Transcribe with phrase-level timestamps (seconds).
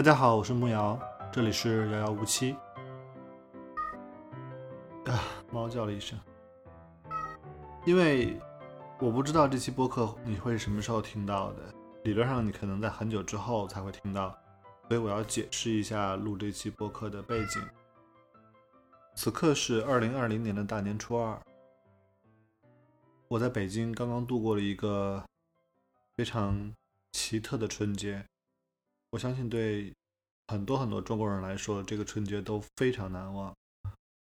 [0.00, 0.98] 大家好，我是木瑶，
[1.30, 2.56] 这里是遥遥无期。
[5.04, 5.20] 啊，
[5.52, 6.18] 猫叫了一声。
[7.84, 8.40] 因为
[8.98, 11.74] 我不知道这期播客你会什么时候听到的，
[12.04, 14.30] 理论上你可能在很久之后才会听到，
[14.88, 17.62] 所以我要解释一下录这期播客的背景。
[19.14, 21.38] 此刻是二零二零年的大年初二，
[23.28, 25.22] 我在北京刚刚度过了一个
[26.16, 26.72] 非常
[27.12, 28.24] 奇特的春节。
[29.12, 29.92] 我相信对
[30.50, 33.54] 很多很多中国人来说，这个春节都非常难忘。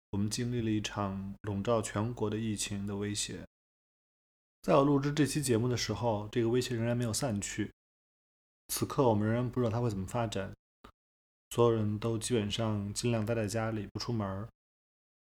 [0.09, 3.47] 我们经历了一场笼罩全国的疫情的威胁。
[4.63, 7.71] 在我录制这期节目的时候，这个威胁仍然没有散去。
[8.69, 10.51] 此刻，我们仍然不知道它会怎么发展。
[11.51, 14.49] 所有人都基本上尽量待在家里，不出门。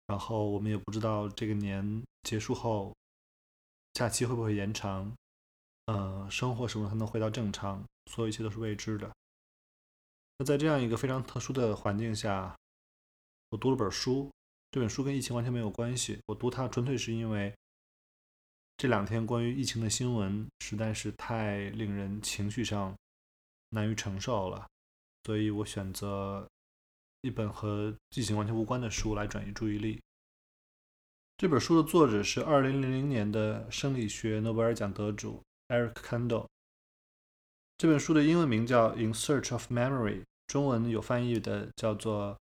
[0.07, 2.91] 然后，我们也不知道这个年结束后，
[3.93, 5.13] 假期会不会延长，
[5.85, 9.11] 呃，生活什么才能回到正常，所有一切都是未知的。
[10.39, 12.55] 那在这样一个非常特殊的环境下，
[13.49, 14.31] 我读了本书。
[14.69, 16.19] 这本书跟疫情完全没有关系。
[16.27, 17.51] 我读它纯粹是因为
[18.75, 22.95] 这两天关于疫情的新闻实在是太令人情绪上
[23.69, 24.67] 难以承受了，
[25.23, 26.47] 所以我选择
[27.21, 29.99] 一本和疫情完全无关的书来转移注意力。
[31.37, 36.45] 这本书的作者是2000年的生理学诺贝尔奖得主 Eric Kandel。
[37.77, 40.21] 这本书的英文名叫《In Search of Memory》。
[40.47, 42.33] 中文有翻译的，叫做《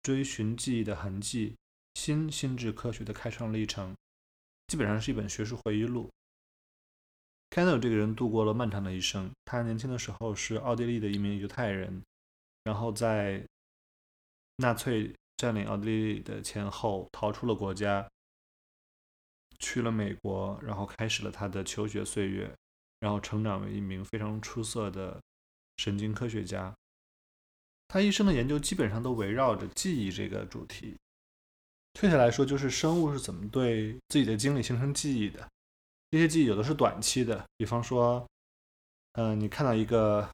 [0.00, 1.56] 追寻记忆的痕迹：
[1.94, 3.92] 新心智科学的开创历程》，
[4.68, 6.08] 基本上是一本学术回忆录。
[7.50, 9.28] k e n d l 这个人度过了漫长的一生。
[9.44, 12.00] 他年轻的时候是奥地利的一名犹太人，
[12.62, 13.44] 然后在
[14.58, 18.08] 纳粹占领奥地利的前后逃出了国家，
[19.58, 22.54] 去了美国，然后开始了他的求学岁月，
[23.00, 25.20] 然后成长为一名非常出色的
[25.76, 26.74] 神经科学家。
[27.88, 30.96] 他一生的研究基本上都围绕着记忆这个主题。
[31.94, 35.48] 确切来说，就是生物是怎么对自己的经历形成记忆的。
[36.10, 38.26] 这些记忆有的是短期的，比方说，
[39.12, 40.28] 嗯，你看到一个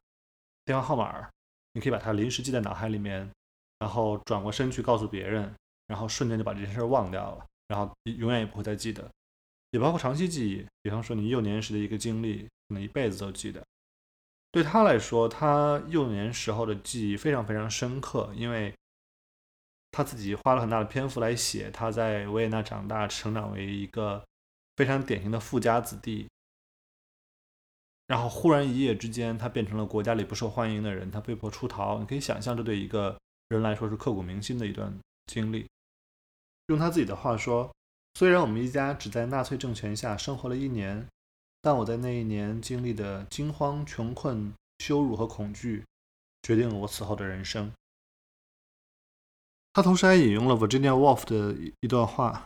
[0.65, 1.29] 电话号码，
[1.71, 3.29] 你可以把它临时记在脑海里面，
[3.79, 5.55] 然后转过身去告诉别人，
[5.87, 9.09] 然后瞬间就把这件事忘掉了，然后永远也不会再记得。
[9.73, 13.65] 也包括长期记忆，比方说你幼年时的一个经历，可能一辈子都记得。
[14.51, 18.71] 对他来说，他幼年时候的记忆非常非常深刻，因为
[19.89, 24.23] 他自己花了很大的篇幅来写他在维也纳长大、成长为一个
[24.75, 26.27] 非常典型的富家子弟，
[28.05, 31.97] 然后忽然一夜之间，他变成了国家里不受欢迎的人，他被迫出逃。
[31.97, 34.95] 你可以想象，这对一个人来说是刻骨铭心的一段
[35.25, 35.65] 经历。
[36.67, 37.73] 用他自己的话说
[38.13, 41.07] ：“虽然我们一家只在纳粹政权下生活了一年。”
[41.65, 45.85] 但我在那一年经历的惊慌、穷困、羞辱和恐惧，
[46.41, 47.71] 决定了我此后的人生。
[49.71, 52.43] 他同时还引用了 Virginia Woolf 的一段话：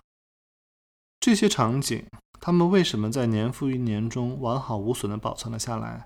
[1.19, 2.05] 这些场景，
[2.39, 6.05] 他们为什么在年复一年中完好无损地保存了下来？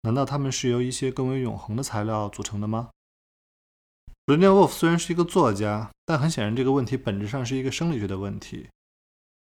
[0.00, 2.88] 难道他们是由一些更为永恒的材料组成的吗
[4.26, 8.68] ？Virginia Woolf 虽然是一个作家，但很显然，这个问题本质上是一个生理学的问题。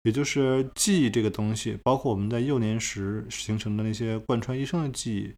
[0.02, 5.34] 也就是记忆这个东西，包括我们在幼年时形成的那些贯穿一生的记忆，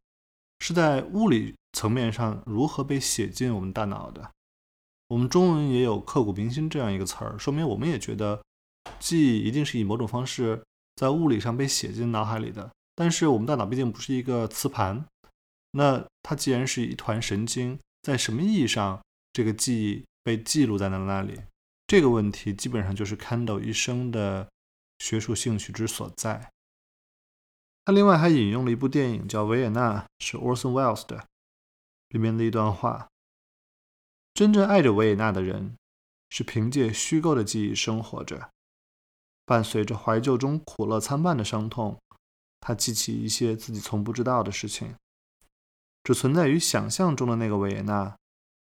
[0.61, 4.31] 是在物理层面上如何被写进我们大脑的。
[5.09, 8.43] 我们中文也有“刻骨铭心”这样一个词儿，说明我们也觉得
[8.99, 10.65] 记忆一定是以某种方式
[10.97, 12.71] 在物理上被写进脑海里的。
[12.95, 15.05] 但是我们大脑毕竟不是一个磁盘，
[15.73, 19.03] 那它既然是一团神经，在什么意义上
[19.35, 21.43] 这个记忆被记录在了那里？
[21.87, 24.49] 这个问题基本上就是 Candle 一生的。
[25.01, 26.53] 学术兴趣之所在。
[27.85, 31.27] 他另外还引用了一部电影，叫《维也纳》，是 Orson Welles 的，
[32.09, 33.09] 里面的一段话：
[34.33, 35.77] 真正爱着维也纳的人，
[36.31, 38.51] 是凭借虚构的记忆生活着，
[39.45, 42.01] 伴随着怀旧中苦乐参半的伤痛，
[42.61, 44.95] 他记起一些自己从不知道的事情。
[46.05, 48.17] 只存在于想象中的那个维也纳，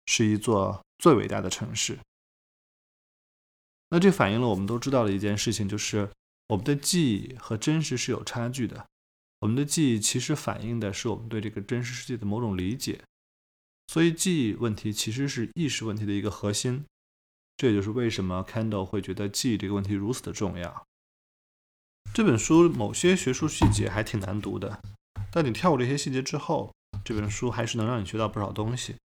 [0.05, 1.99] 是一座最伟大的城市。
[3.89, 6.09] 那这反映了我们都知道的一件事情，就是。
[6.47, 8.85] 我们的记忆和真实是有差距的。
[9.39, 13.01] 我们的记忆其实反映的是我们对这个真实世界的某种理解，
[13.87, 16.83] 所以记忆问题其实是意识问题的一个核心。
[17.55, 20.85] 这也就是为什么 Candle 会觉得记忆这个问题如此的重要。
[22.13, 24.81] 这本书某些学术细节还挺难读的，
[25.31, 26.75] 但你跳过这些细节之后，
[27.05, 28.97] 这本书还是能让你学到不少东西。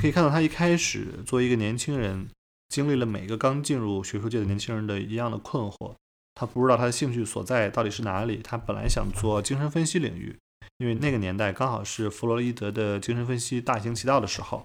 [0.00, 2.28] 可以看到，他一开始作为一个年轻人，
[2.68, 5.94] 经历了每个刚进入学术界的年轻人的一样的困惑。
[6.36, 8.40] 他不知道他的兴趣所在到底是哪里。
[8.44, 10.38] 他本来想做精神分析领域，
[10.76, 14.64] 因为那个年代刚好是弗洛伊德的精神分析大行其道的时候。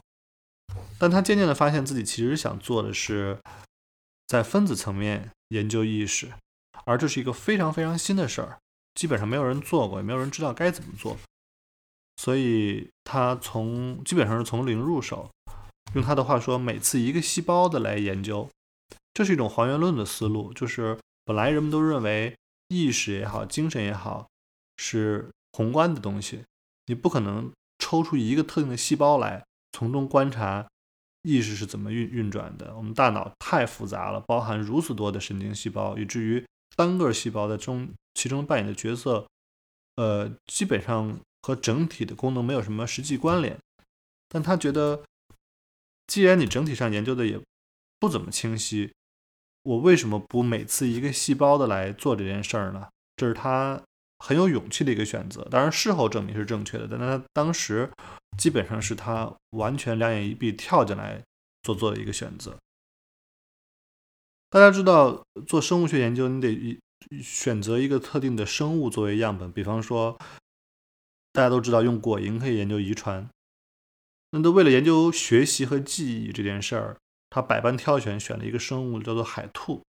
[1.00, 3.40] 但他渐渐的发现自己其实想做的是
[4.28, 6.32] 在分子层面研究意识，
[6.86, 8.60] 而这是一个非常非常新的事儿，
[8.94, 11.18] 基本上没有人做过，也没有人知道该怎么做。
[12.16, 15.30] 所以他从基本上是从零入手，
[15.96, 18.48] 用他的话说，每次一个细胞的来研究，
[19.14, 20.54] 这是一种还原论的思路。
[20.54, 22.36] 就是本来人们都认为
[22.70, 24.28] 意识也好，精神也好，
[24.78, 26.44] 是宏观的东西，
[26.86, 30.68] 你不可能抽出一个特定的细胞来，从中观察
[31.24, 32.76] 意识是怎么运运转的。
[32.78, 36.46] 我们大脑太复杂了，包含如此多的神经细胞，以至于
[36.76, 39.28] 单个细胞在中其中扮演的角色，
[39.96, 41.20] 呃，基本上。
[41.44, 43.60] 和整体的功能没有什么实际关联，
[44.30, 45.04] 但他觉得，
[46.08, 47.38] 既然你整体上研究的也
[48.00, 48.94] 不怎么清晰，
[49.64, 52.88] 我为什么不每次一个细胞的来做这件事儿呢？
[53.18, 53.84] 这是他
[54.20, 55.46] 很有勇气的一个选择。
[55.52, 57.92] 当然，事后证明是正确的，但他当时
[58.38, 61.22] 基本上是他完全两眼一闭跳进来
[61.64, 62.58] 做做的一个选择。
[64.50, 66.80] 大家知道，做生物学研究，你得
[67.22, 70.18] 选择一个特定的生物作为样本，比方说。
[71.34, 73.28] 大家都知道，用果蝇可以研究遗传。
[74.30, 76.98] 那都为了研究学习和记忆这件事儿，
[77.30, 79.82] 他百般挑选，选了一个生物叫做海兔。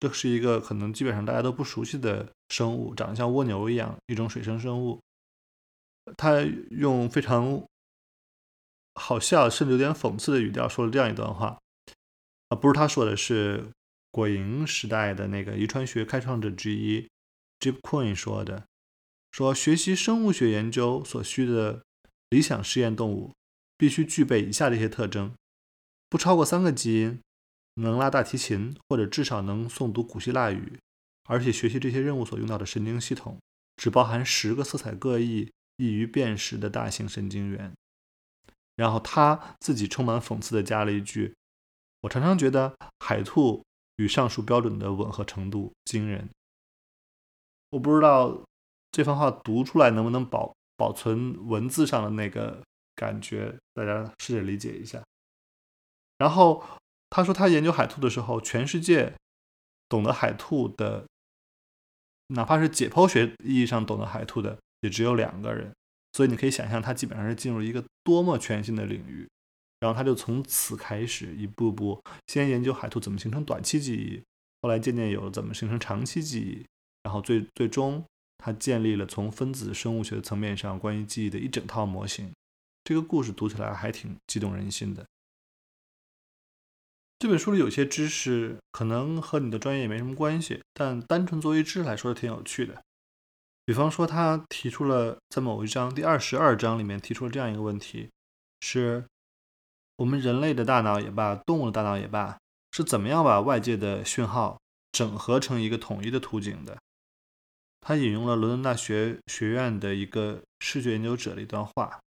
[0.00, 5.00] 这是一个可能基本上大家都不熟悉的生物，长得像蜗牛一样，一种水生生物。
[6.16, 6.40] 他
[6.70, 7.64] 用非常
[8.94, 11.58] 好笑，甚至有点讽刺的语调说了这样一段话：
[12.48, 13.68] 啊，不是他说的，是
[14.10, 17.08] 果蝇时代的那个遗传学开创者之一
[17.60, 18.64] Jip Coin 说的。
[19.30, 21.82] 说学习生物学研究所需的
[22.30, 23.32] 理想实验动物
[23.76, 25.32] 必须具备以下这些特征：
[26.08, 27.20] 不超过三个基因，
[27.74, 30.78] 能拉大提琴，或者至少能诵读古希腊语，
[31.24, 33.38] 而且学习这些任务所用到的神经系统
[33.76, 37.72] 只包含十个色彩各异、易于辨识的大型神经元。
[38.74, 41.34] 然后他自己充满讽刺地加了一句
[42.02, 43.64] ：“我常常觉得海兔
[43.96, 46.28] 与上述标准的吻合程度惊人。”
[47.70, 48.42] 我不知道。
[48.90, 52.62] 这番话读出来能不能保保存文字上的那个
[52.94, 53.56] 感觉？
[53.74, 55.02] 大家试着理解一下。
[56.18, 56.64] 然后
[57.10, 59.14] 他说，他研究海兔的时候，全世界
[59.88, 61.06] 懂得海兔的，
[62.28, 65.72] 哪怕是解剖学意义上懂得海兔的，也只有两个人。
[66.12, 69.28] 所以你可以想象，他基本上是进入一个多么全新的领域。
[69.80, 74.22] 然后他就从此开始，一步步先研究海兔怎么形成短期记忆，
[74.62, 76.66] 后来渐渐有了怎么形成长期记忆，
[77.04, 78.04] 然后最最终。
[78.38, 82.32] 他建立了从分子生物学的层面上关于记忆的一整套模型。
[82.84, 85.04] 这个故事读起来还挺激动人心的。
[87.18, 92.80] 这本书里有些知识可能和你的专业没什么关系，但单纯作为知识来说是挺有趣的。
[93.66, 98.08] 比方说，他提出了在某一章第二十二章里面提出了这样一个问题：
[98.60, 99.04] 是
[99.96, 102.38] 我们人类的大脑也罢，动物的大脑也罢，
[102.70, 104.58] 是怎么样把外界的讯号
[104.92, 106.78] 整合成一个统一的图景的？
[107.80, 112.00] 他引用了伦敦大学学院的一个视觉研究者的一段话，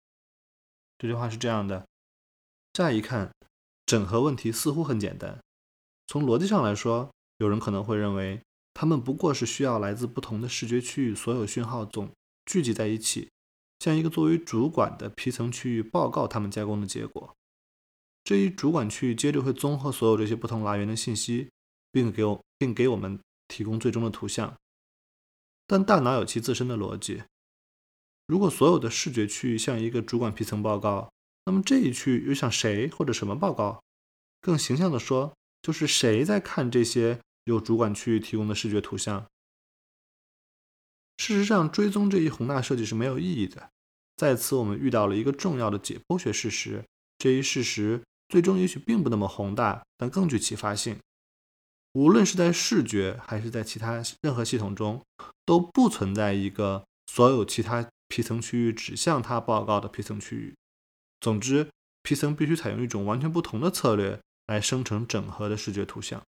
[0.98, 1.86] 这句话是这样的：
[2.72, 3.32] 乍一看，
[3.86, 5.38] 整合问题似乎很简单。
[6.06, 8.42] 从逻辑上来说，有人可能会认为，
[8.74, 12.10] 他们不过是需要来自不同的视觉区域所有讯号总
[12.44, 13.30] 聚集在一起，
[13.78, 17.34] 向一个作为主管的皮层区域报告他们加工的结果。
[18.24, 21.48] 这一主管区域接着会综合所有这些不同来源的信息，
[21.90, 23.18] 并给我并给我们
[23.48, 24.54] 提供最终的图像。
[25.70, 27.22] 但大脑有其自身的逻辑。
[28.26, 31.12] 如果所有的视觉区域向一个主管皮层报告，
[31.44, 33.80] 那么这一区域又向谁或者什么报告？
[34.40, 39.24] 更形象地说，就是谁在看这些由主管区域提供的视觉图像？
[41.18, 43.70] 事实上，追踪这一宏大设计是没有意义的。
[44.16, 46.84] 在此，我们遇到了一个重要的解剖学事实。
[47.16, 50.98] 这一事实最终也许并不那么宏大，但更具启发性。
[51.92, 55.02] 无论是在视觉还是在其他任何系统中，
[55.44, 60.54] 都不存在一个所有其他皮层区域指向它报告的皮层区域。
[61.20, 61.68] 总之，
[62.02, 66.22] 皮层必须采用一种完全不同的策略来生成整合的视觉图像。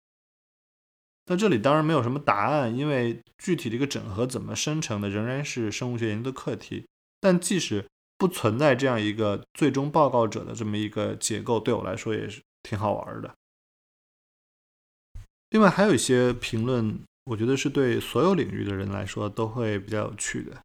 [1.25, 6.87] 那这里当然没有什么答案，因为具体的一个整合怎么生成的，仍然是生物学研究的课题。
[7.19, 7.85] 但即使
[8.17, 13.35] 不存在这样一个最终报告者的这么一个结构，对我来说也是挺好玩的。
[15.49, 20.61] 另外还有一些评论，我觉得是对所有领域的人来说都会比较有趣的。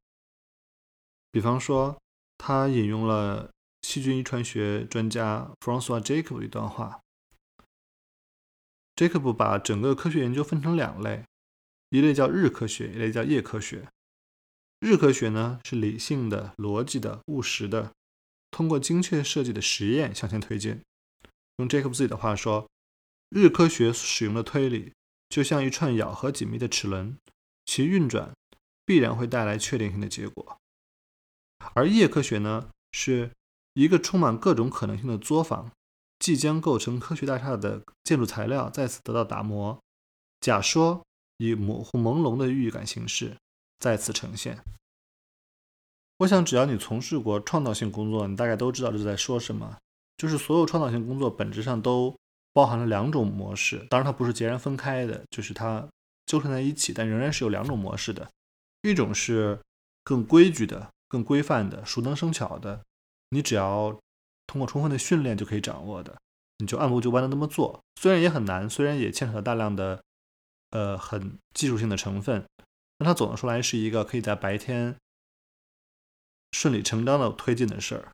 [1.32, 1.96] 比方说，
[2.38, 3.50] 他引用了
[3.82, 7.00] 细菌遗传学专家 François Jacob 一段话。
[8.94, 11.24] Jacob 把整个科学研究分成两类，
[11.88, 13.88] 一类叫日科学，一类叫夜科学。
[14.80, 17.92] 日科学呢是理性的、逻辑的、务实的，
[18.50, 20.80] 通过精确设计的实验向前推进。
[21.56, 22.68] 用 Jacob 自己的话说，
[23.34, 24.92] 日科学使用的推理
[25.28, 27.18] 就像一串咬合紧密的齿轮，
[27.64, 28.32] 其运转
[28.86, 30.56] 必然会带来确定性的结果。
[31.74, 33.32] 而夜科学呢，是
[33.72, 35.72] 一个充满各种可能性的作坊，
[36.20, 39.76] 即将构成科学大厦的建筑材料再次得到打磨，
[40.38, 41.02] 假说
[41.38, 43.36] 以模糊朦胧的预感形式
[43.80, 44.62] 再次呈现。
[46.18, 49.78] 我想，只要你从事过创造性工作，你大概都知道这是在说什么。
[50.16, 52.14] 就是所有创造性工作本质上都
[52.54, 55.86] 包含了两种模式，当然它不是截然分开的，就是它
[56.24, 58.30] 纠缠在一起，但仍然是有两种模式的。
[58.80, 59.60] 一种是
[60.02, 60.88] 更规矩的。
[61.06, 62.82] 更规范的、熟能生巧的，
[63.28, 63.96] 你只要
[64.48, 66.18] 通过充分的训练就可以掌握的，
[66.58, 67.80] 你就按部就班的那么做。
[68.00, 70.02] 虽然也很难，虽然也牵扯了大量的
[70.70, 72.44] 呃很技术性的成分，
[72.98, 74.96] 但它总的说来是一个可以在白天
[76.50, 78.10] 顺理成章的推进的事儿。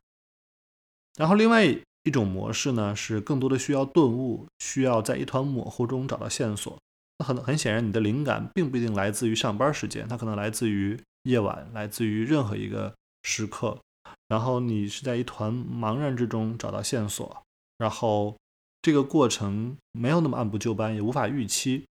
[1.15, 1.65] 然后另外
[2.03, 6.77] 一种模式呢，是更多的需要顿悟，需要在一团模糊中找到线索。
[7.19, 10.99] 那很很显然，你的灵感并不一定来自于上班时间，它可能来自于。
[11.25, 13.79] 夜晚来自于任何一个时刻，
[14.27, 17.43] 然后你是在一团茫然之中找到线索，
[17.77, 18.35] 然后
[18.81, 21.85] 这个过程没有那么按部就班，也无法预期。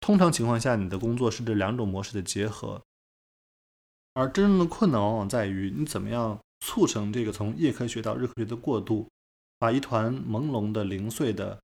[0.00, 2.80] 通常情况下，你的工作是这两种模式的结合，
[4.14, 9.08] 而真正的困难往往在于你怎么样促成这个从夜科学到日科学的过渡，
[9.58, 11.60] 把一团朦胧的、零碎的、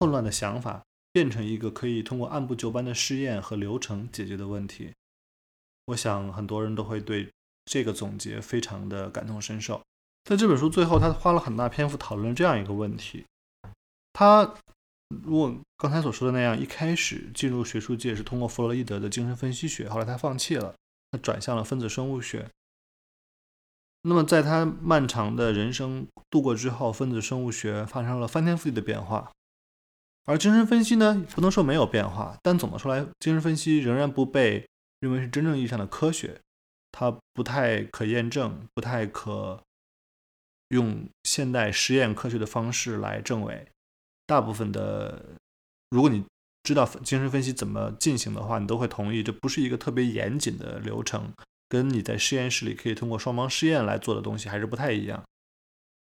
[0.00, 0.82] 混乱的想法
[1.12, 4.92] 变成一个可以通过按部就班的试验和流程解决的问题。
[5.86, 7.30] 我想很多人都会对
[7.66, 9.80] 这个总结非常的感同身受。
[10.24, 13.24] 在这本书最后，他花了很大篇幅讨论这样一个问题：
[14.12, 14.52] 他
[15.24, 20.74] 如果刚才所说的那样，一开始进入学术界是通过弗洛伊德的精神分析学，后来他放弃了，
[21.12, 22.50] 他转向了分子生物学。
[24.02, 29.32] 那么在他漫长的人生度过之后，分子生物学发生了翻天覆地的变化，
[30.24, 34.66] 而精神分析呢，不能说没有变化，但总的说来，精神分析仍然不被。
[35.00, 36.40] 认为是真正意义上的科学，
[36.90, 39.62] 它不太可验证，不太可
[40.70, 43.68] 用现代实验科学的方式来证伪。
[44.26, 45.24] 大部分的，
[45.90, 46.24] 如果你
[46.64, 51.32] 知道精神分析怎么进行的话，你都会同意，这不是一个特别严谨的流程，
[51.68, 55.22] 跟你在实验室里可以通过双盲试验来做的东西还是不太一样。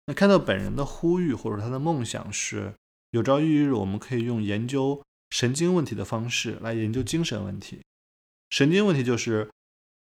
[0.06, 2.74] 那看到本人的呼吁或者他的梦想是，
[3.12, 7.82] 有朝一日我们可以用研究神经问题的方式来研究精神问题。
[8.50, 9.50] 神经问题就是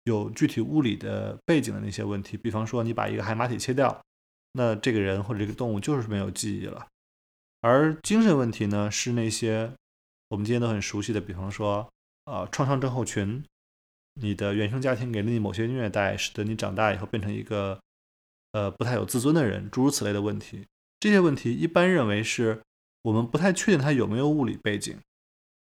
[0.04, 4.02] 有具体物理的背景的那些问题，比方说你把一个海马体切掉，
[4.52, 6.86] 那这个人或者这个动物就是没有记忆了。
[7.60, 9.72] 而精神问题呢，是那些
[10.28, 11.86] 我们今天都很熟悉的，比方说
[12.24, 13.44] 啊创伤症候群，
[14.14, 17.80] 你的原生家庭给了你某些虐待，使得你长大以后变成一个
[18.52, 20.66] 呃不太有自尊的人，诸如此类的问题。
[21.00, 22.62] 这些问题一般认为是
[23.02, 24.98] 我们不太确定它有没有物理背景。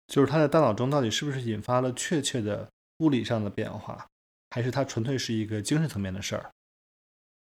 [0.08, 4.06] 就是他在大脑中到底是不是引发了确切的物理上的变化，
[4.52, 6.52] 还是它纯粹是一个精神层面的事儿？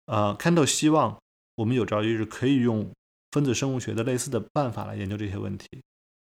[0.06, 1.18] 呃，Kendall 希望
[1.56, 2.92] 我们有朝一日可以用
[3.32, 5.66] 分子生物学的类似的办法来研究这些问题，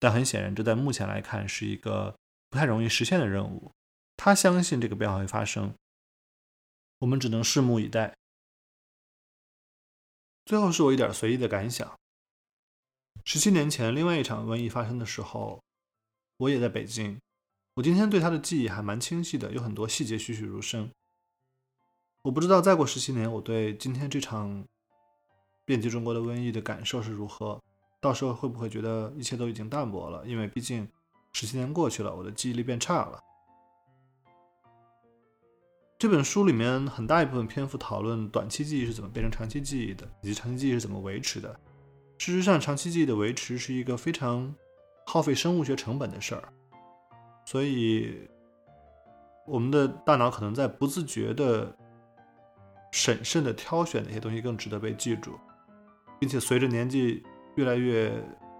[0.01, 2.13] 但很显然，这在目前来看是一个
[2.51, 3.71] 不太容易实现的任务。
[4.17, 5.75] 他相信这个变化会发生，
[6.99, 8.15] 我们只能拭目以待。
[10.45, 11.99] 最后是我一点随意的感想：
[13.25, 15.61] 十七年前，另外一场瘟疫发生的时候。
[16.39, 17.19] 我也在北京，
[17.73, 20.91] 我今天对他的记忆还蛮清晰的，有很多细节栩栩如生。
[22.21, 24.63] 我不知道再过十七年，我对今天这场
[25.65, 27.59] 遍及中国的瘟疫的感受是如何，
[28.03, 30.27] 到时候会不会觉得一切都已经淡薄了？
[30.27, 30.87] 因为毕竟
[31.33, 33.19] 十七年过去了，我的记忆力变差了。
[35.99, 41.59] 这本书里面很大一部分篇幅讨论短期记忆是怎么变成长期记忆的，以及长期记忆是怎么维持的。
[42.19, 44.55] 事实上，长期记忆的维持是一个非常。
[45.09, 46.43] 耗费生物学成本的事儿，
[47.45, 48.29] 所以
[49.47, 51.73] 我们的大脑可能在不自觉的、
[52.91, 55.39] 审慎的挑选哪些东西更值得被记住，
[56.19, 57.23] 并且随着年纪
[57.55, 58.13] 越来越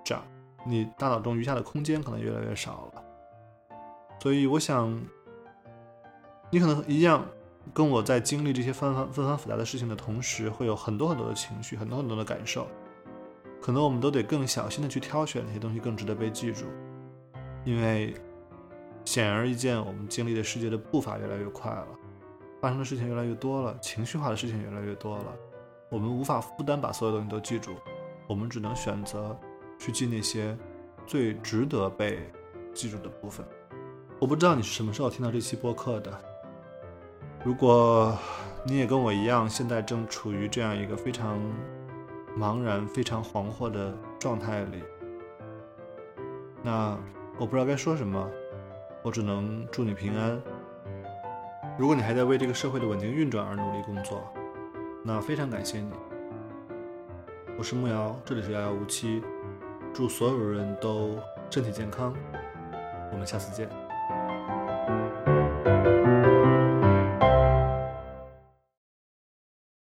[0.05, 0.25] 长，
[0.65, 3.05] 你大脑中余下的空间可能越来越少了。
[4.23, 4.97] 所以，我想
[6.51, 7.27] 你可能一样，
[7.75, 12.67] 跟我在经历这些纷繁纷繁复杂的事情的同时，会有很多很多的情绪，很多很多的感受。
[13.61, 16.67] 可能我们都得更小心的去挑选哪些东西更值得被记住，
[17.65, 18.15] 因为
[19.05, 21.87] 显而易见，我们经历的世界的步伐越来越快了，
[22.61, 25.35] 发生的事情越来越多了，情绪化的事情越来越多了，
[25.91, 27.73] 我们无法负担把所有东西都记住，
[28.29, 29.37] 我们只能选择
[29.81, 30.57] 去记那些
[31.05, 32.21] 最值得被
[32.73, 33.45] 记住的部分。
[34.21, 36.19] 我不知道你是什么时候听到这期播客的，
[37.47, 38.19] 如果
[38.65, 41.39] 你也跟我一样，现在正处于这样一个非常
[42.37, 44.83] 茫然、非常惶惑的状态里，
[46.61, 46.99] 那
[47.39, 48.29] 我不知道该说什么，
[49.01, 50.43] 我只能祝你平安。
[51.79, 54.25] 如果你还在为这个社会的稳定运转而努力工作，
[55.05, 55.93] 那非常感谢你。
[57.57, 59.23] 我是木瑶，这里是遥遥无期，
[59.95, 61.17] 祝所有人都
[61.49, 62.13] 身体健康，
[63.13, 63.71] 我们下次见。